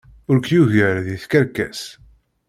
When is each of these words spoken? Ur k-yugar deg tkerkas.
Ur 0.29 0.37
k-yugar 0.39 0.95
deg 1.05 1.19
tkerkas. 1.23 1.81